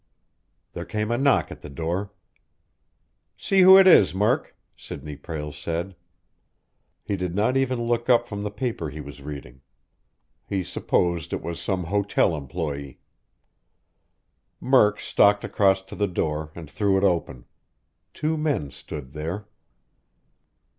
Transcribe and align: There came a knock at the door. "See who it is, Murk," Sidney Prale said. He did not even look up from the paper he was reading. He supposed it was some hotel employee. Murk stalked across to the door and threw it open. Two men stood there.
There 0.73 0.83
came 0.83 1.11
a 1.11 1.17
knock 1.19 1.51
at 1.51 1.61
the 1.61 1.69
door. 1.69 2.11
"See 3.37 3.61
who 3.61 3.77
it 3.77 3.85
is, 3.85 4.15
Murk," 4.15 4.55
Sidney 4.75 5.15
Prale 5.15 5.51
said. 5.51 5.95
He 7.03 7.15
did 7.15 7.35
not 7.35 7.55
even 7.55 7.83
look 7.83 8.09
up 8.09 8.27
from 8.27 8.41
the 8.41 8.49
paper 8.49 8.89
he 8.89 8.99
was 8.99 9.21
reading. 9.21 9.61
He 10.49 10.63
supposed 10.63 11.33
it 11.33 11.43
was 11.43 11.61
some 11.61 11.83
hotel 11.83 12.35
employee. 12.35 12.99
Murk 14.59 14.99
stalked 14.99 15.43
across 15.43 15.83
to 15.83 15.95
the 15.95 16.07
door 16.07 16.51
and 16.55 16.67
threw 16.67 16.97
it 16.97 17.03
open. 17.03 17.45
Two 18.11 18.37
men 18.37 18.71
stood 18.71 19.13
there. 19.13 19.45